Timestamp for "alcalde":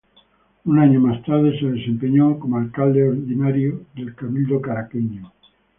2.57-3.07